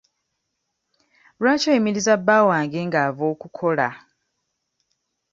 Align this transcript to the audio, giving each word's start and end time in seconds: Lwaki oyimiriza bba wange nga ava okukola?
Lwaki 1.41 1.65
oyimiriza 1.71 2.13
bba 2.19 2.37
wange 2.47 2.79
nga 2.87 2.99
ava 3.07 3.23
okukola? 3.33 3.87